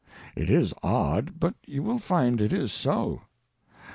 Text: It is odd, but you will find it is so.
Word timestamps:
It 0.35 0.49
is 0.49 0.73
odd, 0.81 1.39
but 1.39 1.53
you 1.67 1.83
will 1.83 1.99
find 1.99 2.41
it 2.41 2.51
is 2.51 2.71
so. 2.71 3.21